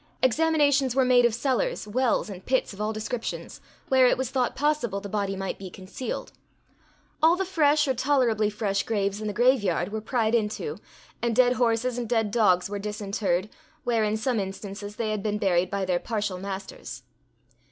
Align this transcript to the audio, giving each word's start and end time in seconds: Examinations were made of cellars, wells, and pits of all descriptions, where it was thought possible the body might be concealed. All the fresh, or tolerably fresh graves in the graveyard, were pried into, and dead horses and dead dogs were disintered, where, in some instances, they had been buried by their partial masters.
Examinations 0.23 0.95
were 0.95 1.05
made 1.05 1.25
of 1.25 1.35
cellars, 1.35 1.87
wells, 1.87 2.27
and 2.27 2.43
pits 2.47 2.73
of 2.73 2.81
all 2.81 2.91
descriptions, 2.91 3.61
where 3.87 4.07
it 4.07 4.17
was 4.17 4.31
thought 4.31 4.55
possible 4.55 4.99
the 4.99 5.07
body 5.07 5.35
might 5.35 5.59
be 5.59 5.69
concealed. 5.69 6.31
All 7.21 7.35
the 7.35 7.45
fresh, 7.45 7.87
or 7.87 7.93
tolerably 7.93 8.49
fresh 8.49 8.81
graves 8.81 9.21
in 9.21 9.27
the 9.27 9.31
graveyard, 9.31 9.91
were 9.91 10.01
pried 10.01 10.33
into, 10.33 10.79
and 11.21 11.35
dead 11.35 11.53
horses 11.53 11.99
and 11.99 12.09
dead 12.09 12.31
dogs 12.31 12.67
were 12.67 12.79
disintered, 12.79 13.47
where, 13.83 14.03
in 14.03 14.17
some 14.17 14.39
instances, 14.39 14.95
they 14.95 15.11
had 15.11 15.21
been 15.21 15.37
buried 15.37 15.69
by 15.69 15.85
their 15.85 15.99
partial 15.99 16.39
masters. 16.39 17.03